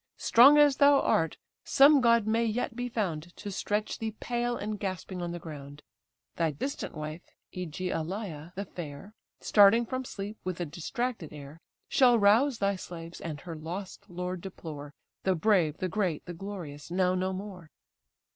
[0.17, 4.79] Strong as thou art, some god may yet be found, To stretch thee pale and
[4.79, 5.83] gasping on the ground;
[6.37, 7.21] Thy distant wife,
[7.55, 13.41] Ægialé the fair, Starting from sleep with a distracted air, Shall rouse thy slaves, and
[13.41, 17.69] her lost lord deplore, The brave, the great, the glorious now no more!"